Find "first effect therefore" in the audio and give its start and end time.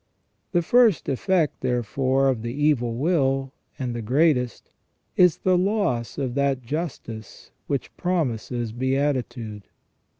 0.63-2.27